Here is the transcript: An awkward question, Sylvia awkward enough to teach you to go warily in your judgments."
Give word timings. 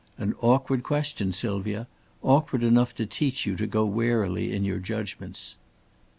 An 0.17 0.33
awkward 0.41 0.81
question, 0.81 1.31
Sylvia 1.31 1.85
awkward 2.23 2.63
enough 2.63 2.95
to 2.95 3.05
teach 3.05 3.45
you 3.45 3.55
to 3.55 3.67
go 3.67 3.85
warily 3.85 4.51
in 4.51 4.65
your 4.65 4.79
judgments." 4.79 5.57